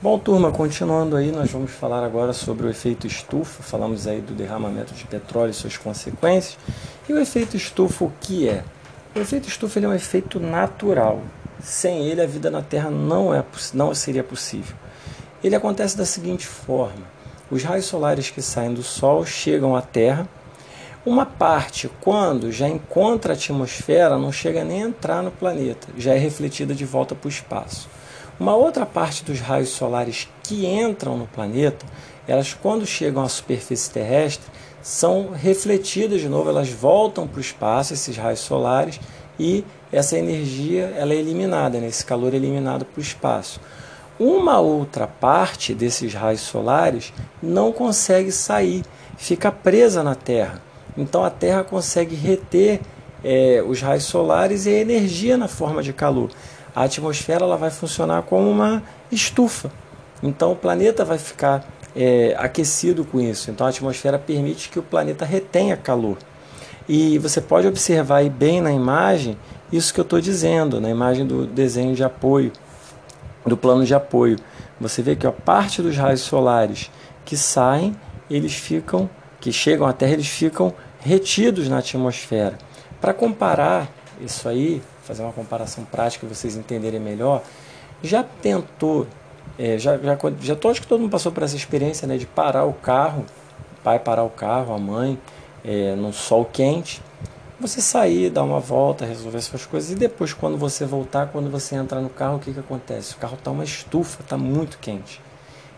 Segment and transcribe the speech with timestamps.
[0.00, 3.64] Bom, turma, continuando aí, nós vamos falar agora sobre o efeito estufa.
[3.64, 6.56] Falamos aí do derramamento de petróleo e suas consequências.
[7.08, 8.62] E o efeito estufa, o que é?
[9.16, 11.20] O efeito estufa é um efeito natural.
[11.60, 14.76] Sem ele, a vida na Terra não, é, não seria possível.
[15.42, 17.02] Ele acontece da seguinte forma:
[17.50, 20.28] os raios solares que saem do Sol chegam à Terra.
[21.04, 26.14] Uma parte, quando já encontra a atmosfera, não chega nem a entrar no planeta, já
[26.14, 27.88] é refletida de volta para o espaço.
[28.38, 31.84] Uma outra parte dos raios solares que entram no planeta,
[32.26, 34.46] elas quando chegam à superfície terrestre,
[34.80, 39.00] são refletidas de novo, elas voltam para o espaço, esses raios solares,
[39.40, 41.88] e essa energia ela é eliminada, né?
[41.88, 43.60] esse calor é eliminado para o espaço.
[44.20, 47.12] Uma outra parte desses raios solares
[47.42, 48.84] não consegue sair,
[49.16, 50.62] fica presa na Terra.
[50.96, 52.80] Então a Terra consegue reter
[53.22, 56.30] é, os raios solares e a energia na forma de calor
[56.78, 59.68] a atmosfera ela vai funcionar como uma estufa.
[60.22, 63.50] Então o planeta vai ficar é, aquecido com isso.
[63.50, 66.16] Então a atmosfera permite que o planeta retenha calor.
[66.88, 69.36] E você pode observar aí bem na imagem
[69.72, 72.52] isso que eu estou dizendo, na imagem do desenho de apoio,
[73.44, 74.38] do plano de apoio.
[74.80, 76.92] Você vê que a parte dos raios solares
[77.24, 77.96] que saem,
[78.30, 82.56] eles ficam, que chegam à Terra, eles ficam retidos na atmosfera.
[83.00, 83.88] Para comparar
[84.20, 87.42] isso aí, fazer uma comparação prática vocês entenderem melhor,
[88.02, 89.06] já tentou,
[89.58, 92.26] é, já, já, já tô, acho que todo mundo passou por essa experiência né, de
[92.26, 93.24] parar o carro,
[93.72, 95.18] o pai parar o carro, a mãe,
[95.64, 97.02] é, no sol quente,
[97.58, 101.74] você sair, dar uma volta, resolver suas coisas e depois quando você voltar, quando você
[101.74, 103.14] entrar no carro, o que, que acontece?
[103.14, 105.20] O carro está uma estufa, está muito quente.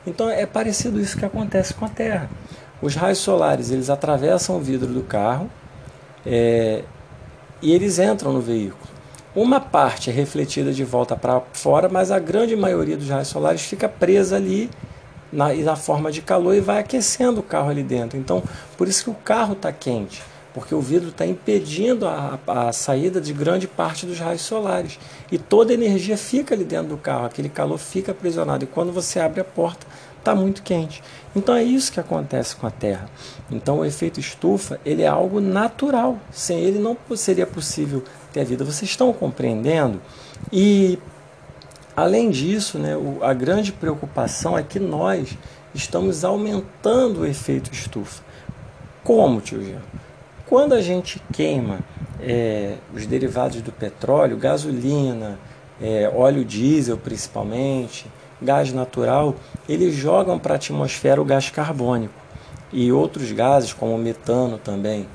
[0.04, 2.28] Então é parecido isso que acontece com a Terra.
[2.82, 5.48] Os raios solares eles atravessam o vidro do carro
[6.26, 6.82] é,
[7.62, 8.99] e eles entram no veículo.
[9.34, 13.62] Uma parte é refletida de volta para fora, mas a grande maioria dos raios solares
[13.62, 14.68] fica presa ali
[15.32, 18.18] na, na forma de calor e vai aquecendo o carro ali dentro.
[18.18, 18.42] Então,
[18.76, 20.20] por isso que o carro está quente,
[20.52, 24.98] porque o vidro está impedindo a, a saída de grande parte dos raios solares.
[25.30, 28.64] E toda a energia fica ali dentro do carro, aquele calor fica aprisionado.
[28.64, 29.86] E quando você abre a porta,
[30.18, 31.02] está muito quente.
[31.36, 33.08] Então é isso que acontece com a Terra.
[33.48, 36.18] Então o efeito estufa ele é algo natural.
[36.32, 38.02] Sem ele não seria possível
[38.32, 38.64] ter a vida.
[38.64, 40.00] Vocês estão compreendendo?
[40.52, 40.98] E
[41.96, 45.36] além disso, né, a grande preocupação é que nós
[45.74, 48.22] estamos aumentando o efeito estufa.
[49.04, 49.82] Como, tio Jean?
[50.46, 51.78] Quando a gente queima
[52.20, 55.38] é, os derivados do petróleo, gasolina,
[55.80, 58.06] é, óleo diesel principalmente,
[58.42, 59.36] gás natural,
[59.68, 62.14] eles jogam para a atmosfera o gás carbônico
[62.72, 65.06] e outros gases, como o metano também.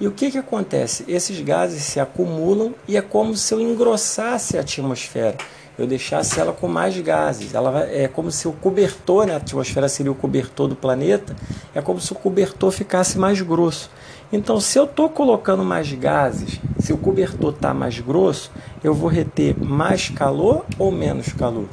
[0.00, 1.04] E o que, que acontece?
[1.06, 5.36] Esses gases se acumulam e é como se eu engrossasse a atmosfera,
[5.78, 7.54] eu deixasse ela com mais gases.
[7.54, 11.36] Ela vai, é como se o cobertor, né, a atmosfera seria o cobertor do planeta,
[11.74, 13.90] é como se o cobertor ficasse mais grosso.
[14.32, 18.50] Então, se eu estou colocando mais gases, se o cobertor está mais grosso,
[18.82, 21.66] eu vou reter mais calor ou menos calor?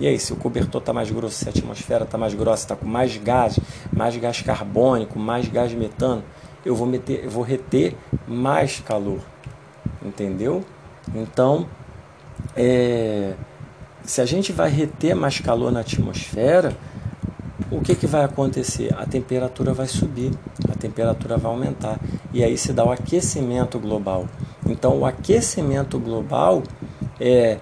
[0.00, 2.76] E aí, se o cobertor está mais grosso, se a atmosfera está mais grossa, está
[2.76, 3.58] com mais gás,
[3.92, 6.22] mais gás carbônico, mais gás metano,
[6.64, 7.94] eu vou, meter, eu vou reter
[8.26, 9.20] mais calor,
[10.02, 10.64] entendeu?
[11.14, 11.66] Então,
[12.56, 13.34] é,
[14.02, 16.76] se a gente vai reter mais calor na atmosfera,
[17.70, 18.94] o que, que vai acontecer?
[18.96, 20.32] A temperatura vai subir,
[20.70, 21.98] a temperatura vai aumentar.
[22.32, 24.26] E aí se dá o aquecimento global.
[24.66, 26.62] Então, o aquecimento global
[27.20, 27.58] é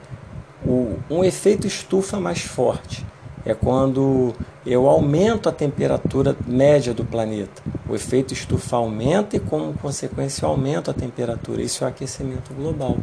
[0.65, 3.05] o, um efeito estufa mais forte.
[3.45, 4.33] É quando
[4.65, 7.63] eu aumento a temperatura média do planeta.
[7.89, 11.61] O efeito estufa aumenta e, como consequência, aumenta a temperatura.
[11.61, 12.97] Isso é o aquecimento global.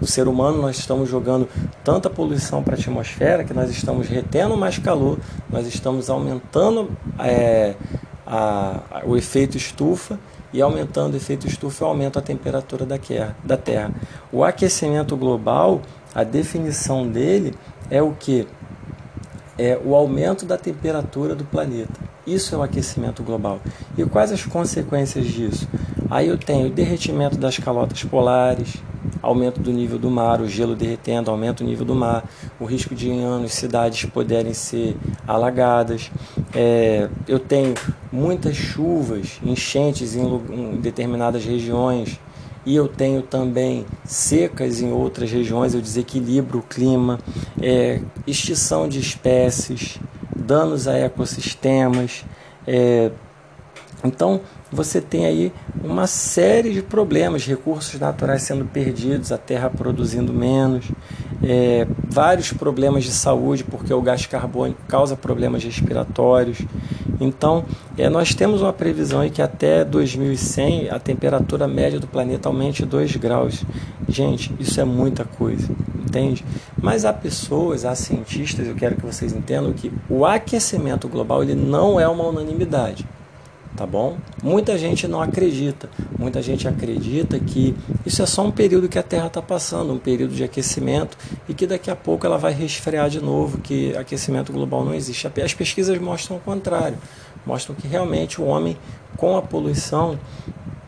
[0.00, 1.48] O ser humano, nós estamos jogando
[1.84, 7.74] tanta poluição para a atmosfera que nós estamos retendo mais calor, nós estamos aumentando é,
[8.26, 10.18] a, a, o efeito estufa
[10.52, 12.98] e aumentando o efeito estufa aumenta a temperatura da,
[13.44, 13.92] da Terra.
[14.32, 15.80] O aquecimento global,
[16.14, 17.54] a definição dele
[17.90, 18.46] é o que?
[19.58, 22.00] É o aumento da temperatura do planeta.
[22.26, 23.60] Isso é o aquecimento global.
[23.96, 25.68] E quais as consequências disso?
[26.10, 28.76] Aí eu tenho o derretimento das calotas polares,
[29.22, 32.24] aumento do nível do mar, o gelo derretendo, aumento do nível do mar,
[32.60, 36.10] o risco de em anos cidades poderem ser alagadas.
[36.54, 37.74] É, eu tenho
[38.12, 42.18] muitas chuvas, enchentes em, em determinadas regiões,
[42.66, 47.20] e eu tenho também secas em outras regiões, eu desequilibro o clima,
[47.62, 49.98] é, extinção de espécies,
[50.34, 52.24] danos a ecossistemas.
[52.66, 53.12] É,
[54.04, 54.40] então,
[54.70, 55.52] você tem aí
[55.82, 60.86] uma série de problemas, recursos naturais sendo perdidos, a terra produzindo menos,
[61.42, 66.58] é, vários problemas de saúde, porque o gás carbônico causa problemas respiratórios.
[67.20, 67.64] Então,
[67.96, 72.84] é, nós temos uma previsão aí que até 2100 a temperatura média do planeta aumente
[72.84, 73.64] 2 graus.
[74.08, 75.68] Gente, isso é muita coisa,
[75.98, 76.44] entende?
[76.80, 81.54] Mas há pessoas, há cientistas, eu quero que vocês entendam que o aquecimento global ele
[81.54, 83.06] não é uma unanimidade
[83.76, 84.16] tá bom?
[84.42, 85.88] Muita gente não acredita,
[86.18, 89.98] muita gente acredita que isso é só um período que a Terra está passando, um
[89.98, 91.16] período de aquecimento
[91.48, 95.28] e que daqui a pouco ela vai resfriar de novo, que aquecimento global não existe.
[95.44, 96.98] As pesquisas mostram o contrário,
[97.44, 98.76] mostram que realmente o homem
[99.16, 100.18] com a poluição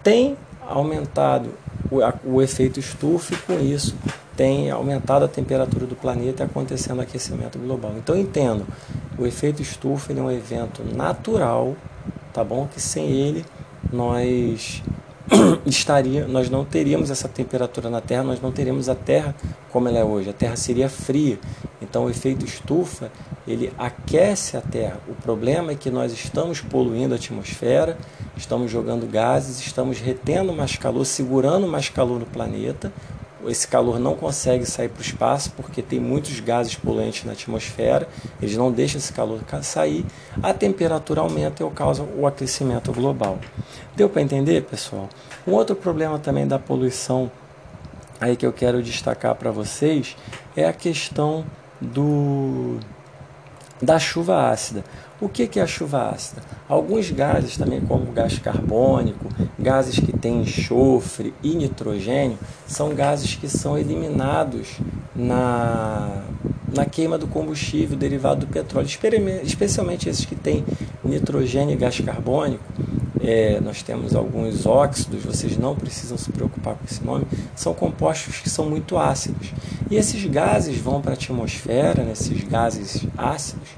[0.02, 0.36] tem
[0.66, 1.50] aumentado
[1.90, 1.98] o,
[2.36, 3.94] o efeito estufa e com isso
[4.36, 7.94] tem aumentado a temperatura do planeta acontecendo aquecimento global.
[7.96, 8.64] Então entendo,
[9.18, 11.76] o efeito estufa é um evento natural
[12.38, 12.68] tá bom?
[12.72, 13.44] Que sem ele
[13.92, 14.80] nós
[15.66, 19.34] estaria, nós não teríamos essa temperatura na Terra, nós não teríamos a Terra
[19.72, 20.30] como ela é hoje.
[20.30, 21.36] A Terra seria fria.
[21.82, 23.10] Então o efeito estufa,
[23.44, 25.00] ele aquece a Terra.
[25.08, 27.98] O problema é que nós estamos poluindo a atmosfera,
[28.36, 32.92] estamos jogando gases, estamos retendo mais calor, segurando mais calor no planeta
[33.46, 38.08] esse calor não consegue sair para o espaço porque tem muitos gases poluentes na atmosfera,
[38.40, 40.04] eles não deixam esse calor sair,
[40.42, 43.38] a temperatura aumenta e causa o aquecimento global.
[43.94, 45.08] Deu para entender, pessoal?
[45.46, 47.30] Um outro problema também da poluição
[48.20, 50.16] aí que eu quero destacar para vocês
[50.56, 51.44] é a questão
[51.80, 52.78] do
[53.80, 54.84] da chuva ácida.
[55.20, 56.42] O que é a chuva ácida?
[56.68, 59.28] Alguns gases também, como gás carbônico,
[59.58, 64.78] gases que têm enxofre e nitrogênio, são gases que são eliminados
[65.14, 66.22] na,
[66.72, 68.88] na queima do combustível derivado do petróleo,
[69.42, 70.64] especialmente esses que têm
[71.04, 72.62] nitrogênio e gás carbônico.
[73.20, 78.38] É, nós temos alguns óxidos, vocês não precisam se preocupar com esse nome, são compostos
[78.38, 79.52] que são muito ácidos.
[79.90, 83.68] E esses gases vão para a atmosfera, né, esses gases ácidos,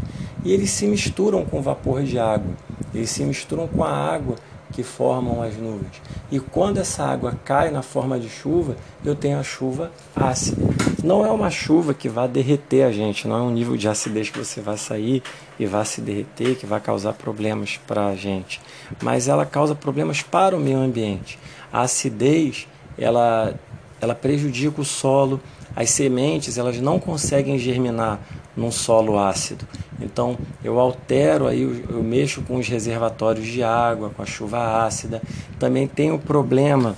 [0.44, 2.52] e eles se misturam com vapor de água,
[2.94, 4.36] eles se misturam com a água
[4.72, 6.00] que formam as nuvens.
[6.30, 10.62] E quando essa água cai na forma de chuva, eu tenho a chuva ácida.
[11.02, 14.30] Não é uma chuva que vai derreter a gente, não é um nível de acidez
[14.30, 15.22] que você vai sair
[15.58, 18.60] e vai se derreter, que vai causar problemas para a gente.
[19.02, 21.38] Mas ela causa problemas para o meio ambiente.
[21.72, 22.66] A acidez,
[22.98, 23.54] ela,
[24.00, 25.40] ela prejudica o solo,
[25.74, 28.20] as sementes elas não conseguem germinar
[28.60, 29.66] num solo ácido.
[30.00, 35.22] Então eu altero aí, eu mexo com os reservatórios de água, com a chuva ácida.
[35.58, 36.94] Também tem o problema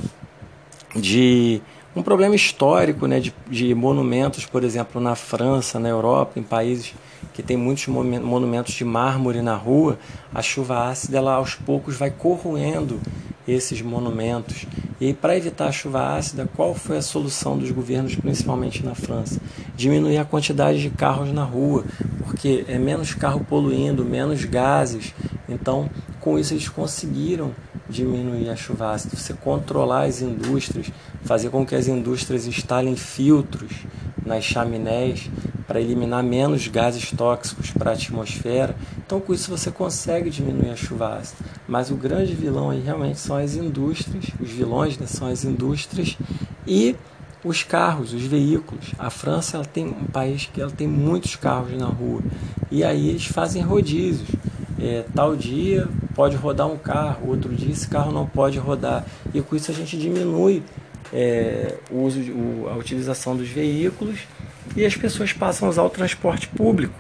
[0.95, 1.63] de
[1.95, 6.95] um problema histórico né, de, de monumentos, por exemplo, na França, na Europa, em países
[7.35, 9.99] que tem muitos monumentos de mármore na rua,
[10.35, 13.01] a chuva ácida ela aos poucos vai corroendo
[13.47, 14.67] esses monumentos.
[15.01, 19.41] E para evitar a chuva ácida, qual foi a solução dos governos, principalmente na França?
[19.75, 21.85] Diminuir a quantidade de carros na rua,
[22.25, 25.15] porque é menos carro poluindo, menos gases.
[25.49, 25.89] Então,
[26.21, 27.53] com isso eles conseguiram
[27.89, 29.17] diminuir a chuva ácida.
[29.17, 30.91] Você controlar as indústrias,
[31.23, 33.73] fazer com que as indústrias instalem filtros
[34.25, 35.31] nas chaminés
[35.67, 38.77] para eliminar menos gases tóxicos para a atmosfera.
[39.05, 41.39] Então, com isso, você consegue diminuir a chuva ácida.
[41.67, 46.17] Mas o grande vilão aí realmente são as indústrias, os vilões né, são as indústrias
[46.67, 46.97] e
[47.45, 48.93] os carros, os veículos.
[48.99, 52.23] A França ela tem um país que ela tem muitos carros na rua
[52.71, 54.29] e aí eles fazem rodízios.
[54.81, 59.41] É, tal dia pode rodar um carro, outro dia esse carro não pode rodar e
[59.41, 60.63] com isso a gente diminui
[61.13, 64.21] é, o uso, o, a utilização dos veículos
[64.75, 66.95] e as pessoas passam a usar o transporte público,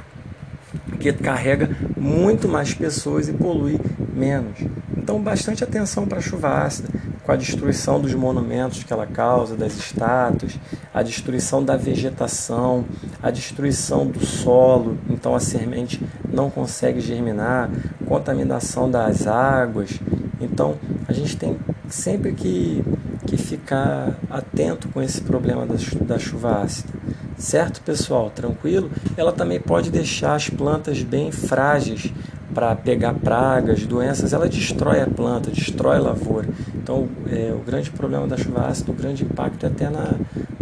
[1.00, 3.80] que carrega muito mais pessoas e polui
[4.14, 4.58] menos.
[4.96, 6.88] Então, bastante atenção para a chuva ácida,
[7.24, 10.58] com a destruição dos monumentos que ela causa, das estátuas,
[10.92, 12.84] a destruição da vegetação,
[13.22, 17.70] a destruição do solo, então a semente não consegue germinar,
[18.06, 20.00] contaminação das águas.
[20.40, 20.76] Então,
[21.06, 21.56] a gente tem
[21.88, 22.84] sempre que,
[23.26, 25.74] que ficar atento com esse problema da,
[26.04, 26.92] da chuva ácida.
[27.36, 28.30] Certo, pessoal?
[28.30, 28.90] Tranquilo?
[29.16, 32.12] Ela também pode deixar as plantas bem frágeis
[32.54, 34.32] para pegar pragas, doenças.
[34.32, 36.48] Ela destrói a planta, destrói a lavoura.
[36.74, 40.14] Então, é, o grande problema da chuva ácida, o grande impacto é até na,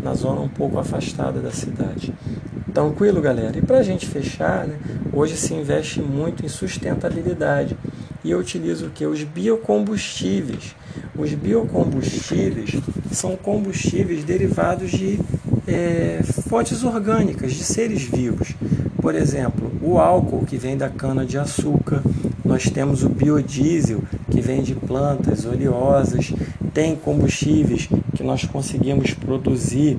[0.03, 2.13] na zona um pouco afastada da cidade.
[2.73, 3.59] Tranquilo, galera?
[3.59, 4.77] E para a gente fechar, né,
[5.13, 7.77] hoje se investe muito em sustentabilidade.
[8.23, 9.07] E eu utilizo o que?
[9.07, 10.77] Os biocombustíveis.
[11.17, 12.81] Os biocombustíveis
[13.11, 15.19] são combustíveis derivados de
[15.71, 18.55] é, fontes orgânicas, de seres vivos.
[19.01, 22.03] Por exemplo, o álcool que vem da cana-de-açúcar,
[22.45, 26.33] nós temos o biodiesel que vem de plantas oleosas,
[26.75, 29.99] tem combustíveis que nós conseguimos produzir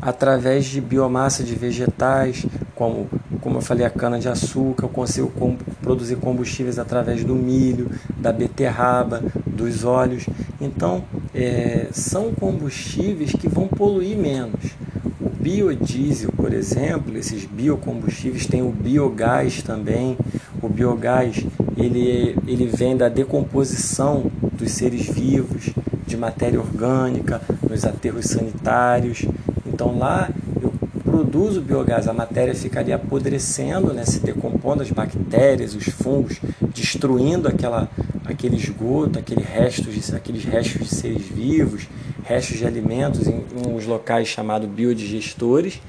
[0.00, 3.08] através de biomassa de vegetais, como,
[3.40, 9.22] como eu falei, a cana-de-açúcar, eu consigo com, produzir combustíveis através do milho, da beterraba,
[9.46, 10.26] dos óleos.
[10.60, 11.02] Então,
[11.38, 14.72] é, são combustíveis que vão poluir menos.
[15.20, 20.18] O biodiesel, por exemplo, esses biocombustíveis, tem o biogás também.
[20.60, 21.44] O biogás
[21.76, 25.70] ele, ele vem da decomposição dos seres vivos,
[26.04, 27.40] de matéria orgânica,
[27.70, 29.24] nos aterros sanitários.
[29.64, 30.28] Então lá
[30.60, 30.72] eu
[31.04, 36.40] produzo biogás, a matéria fica ali apodrecendo, né, se decompondo, as bactérias, os fungos,
[36.74, 37.88] destruindo aquela,
[38.32, 41.88] aquele esgoto, aquele resto de, aqueles restos de seres vivos,
[42.24, 45.80] restos de alimentos em, em uns locais chamados biodigestores.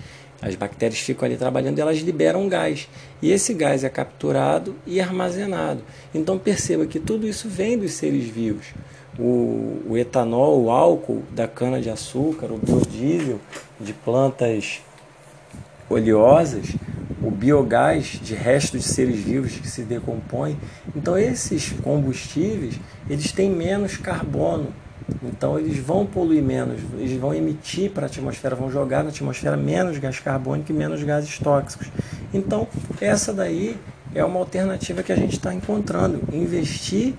[0.42, 2.88] As bactérias ficam ali trabalhando e elas liberam gás.
[3.22, 5.82] E esse gás é capturado e armazenado.
[6.16, 8.68] Então perceba que tudo isso vem dos seres vivos
[9.20, 13.40] o, o etanol, o álcool da cana-de-açúcar, o biodiesel
[13.80, 14.82] de plantas
[15.90, 16.76] oleosas,
[17.22, 20.58] o biogás de restos de seres vivos que se decompõem.
[20.96, 24.68] Então esses combustíveis, eles têm menos carbono.
[25.24, 29.58] Então eles vão poluir menos, eles vão emitir para a atmosfera, vão jogar na atmosfera
[29.58, 31.88] menos gás carbônico e menos gases tóxicos.
[32.34, 32.68] Então
[33.02, 33.76] essa daí
[34.14, 37.14] é uma alternativa que a gente está encontrando, investir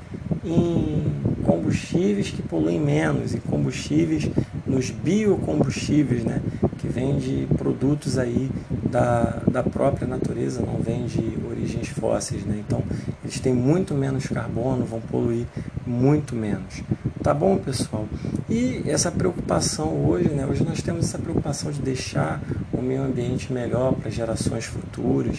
[0.45, 1.13] em
[1.45, 4.29] combustíveis que poluem menos, e combustíveis
[4.71, 6.41] nos biocombustíveis, né,
[6.79, 8.51] que vêm de produtos aí
[8.89, 12.45] da, da própria natureza, não vêm de origens fósseis.
[12.45, 12.63] Né?
[12.67, 12.83] Então,
[13.25, 15.47] eles têm muito menos carbono, vão poluir
[15.87, 16.83] muito menos.
[17.23, 18.07] Tá bom, pessoal?
[18.49, 20.47] E essa preocupação hoje, né?
[20.47, 22.41] Hoje nós temos essa preocupação de deixar
[22.73, 25.39] o meio ambiente melhor para gerações futuras,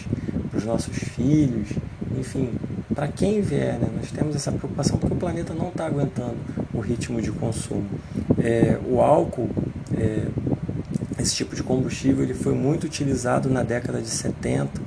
[0.51, 1.69] para os nossos filhos,
[2.19, 2.49] enfim,
[2.93, 3.87] para quem vier, né?
[3.95, 6.37] Nós temos essa preocupação porque o planeta não está aguentando
[6.73, 7.89] o ritmo de consumo.
[8.37, 9.49] É, o álcool,
[9.95, 10.27] é,
[11.19, 14.81] esse tipo de combustível, ele foi muito utilizado na década de 70,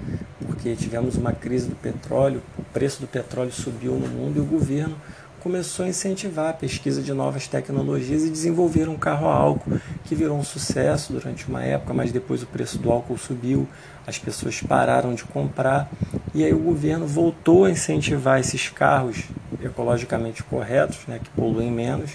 [0.46, 4.44] porque tivemos uma crise do petróleo, o preço do petróleo subiu no mundo e o
[4.44, 4.96] governo
[5.44, 10.14] começou a incentivar a pesquisa de novas tecnologias e desenvolver um carro a álcool que
[10.14, 13.68] virou um sucesso durante uma época, mas depois o preço do álcool subiu,
[14.06, 15.90] as pessoas pararam de comprar
[16.34, 19.24] e aí o governo voltou a incentivar esses carros
[19.62, 22.12] ecologicamente corretos, né, que poluem menos.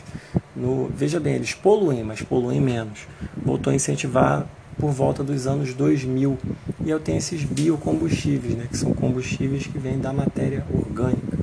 [0.56, 3.02] No, veja bem, eles poluem, mas poluem menos.
[3.38, 4.48] Voltou a incentivar
[4.80, 6.36] por volta dos anos 2000.
[6.84, 11.38] E eu tenho esses biocombustíveis, né, que são combustíveis que vêm da matéria orgânica,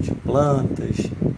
[0.00, 0.96] de plantas,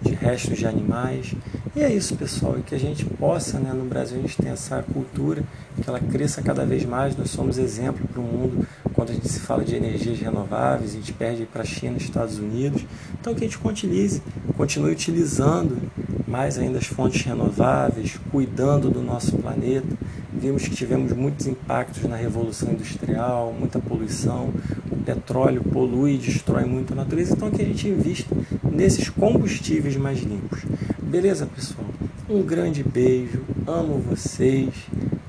[0.09, 1.35] de restos de animais.
[1.77, 4.51] E é isso, pessoal, e que a gente possa, né, no Brasil, a gente tem
[4.51, 5.43] essa cultura,
[5.81, 7.17] que ela cresça cada vez mais.
[7.17, 10.95] Nós somos exemplo para o mundo quando a gente se fala de energias renováveis, a
[10.97, 12.85] gente perde para a China Estados Unidos.
[13.21, 14.21] Então, que a gente continue,
[14.57, 15.79] continue utilizando
[16.27, 19.87] mais ainda as fontes renováveis, cuidando do nosso planeta.
[20.33, 24.53] Vimos que tivemos muitos impactos na Revolução Industrial, muita poluição,
[24.91, 28.37] o petróleo polui e destrói muito a natureza, então que a gente invista
[28.79, 30.63] nesses combustíveis mais limpos.
[31.03, 31.85] Beleza, pessoal?
[32.31, 34.73] Um grande beijo, amo vocês,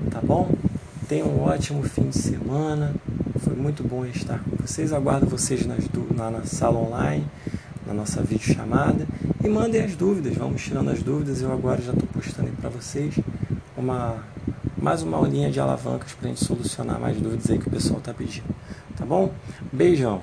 [0.08, 0.54] tá bom?
[1.08, 2.94] Tenham um ótimo fim de semana.
[3.40, 4.92] Foi muito bom estar com vocês.
[4.92, 7.26] Aguardo vocês nas, na, na sala online,
[7.84, 9.04] na nossa videochamada.
[9.42, 11.42] E mandem as dúvidas, vamos tirando as dúvidas.
[11.42, 13.16] Eu agora já estou postando aí para vocês
[13.76, 14.22] uma,
[14.80, 17.98] mais uma aulinha de alavancas para a gente solucionar mais dúvidas aí que o pessoal
[17.98, 18.54] está pedindo.
[18.96, 19.32] Tá bom?
[19.72, 20.22] Beijão!